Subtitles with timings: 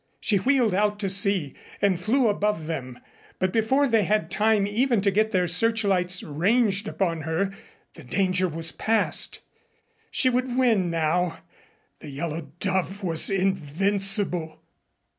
[0.19, 2.97] She wheeled out to sea and flew above them,
[3.37, 7.51] but before they had time even to get their searchlights ranged upon her,
[7.93, 9.41] the danger was past.
[10.09, 11.41] She would win now.
[11.99, 14.63] The Yellow Dove was invincible.